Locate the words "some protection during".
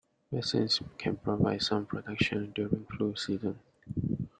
1.61-2.85